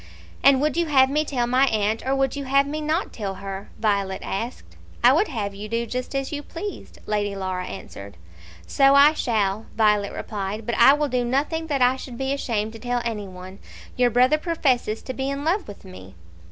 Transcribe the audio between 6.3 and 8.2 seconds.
you pleased," Lady Laura answered.